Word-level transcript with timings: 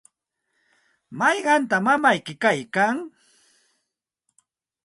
¿mayqantaq 1.17 1.81
mamayki 1.85 2.33
kaykan? 2.43 2.95